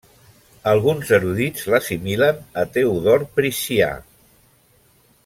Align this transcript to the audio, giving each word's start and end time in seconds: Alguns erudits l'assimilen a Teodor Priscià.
Alguns 0.71 1.11
erudits 1.17 1.67
l'assimilen 1.73 2.41
a 2.63 2.65
Teodor 2.79 3.27
Priscià. 3.37 3.91